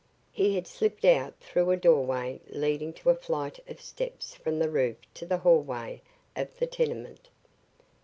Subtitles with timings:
[0.31, 4.67] He had slipped out through a doorway leading to a flight of steps from the
[4.71, 6.01] roof to the hallway
[6.35, 7.29] of the tenement.